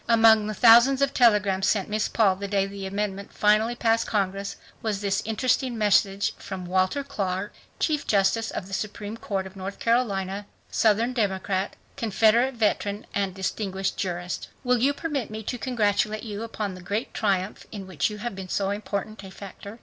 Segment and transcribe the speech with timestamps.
[0.09, 4.55] Among the thousands of telegrams sent Miss Paul the day the amendment finally passed Congress
[4.81, 9.77] was this interesting message from Walter Clark, Chief Justice of the Supreme Court of North
[9.77, 16.41] Carolina, Southern Democrat, Confederate Veteran and distinguished jurist: "Will you permit me to congratulate you
[16.41, 19.77] upon the great triumph in which you have been so important a factor?